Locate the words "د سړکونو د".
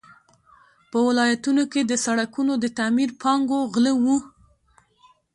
1.85-2.65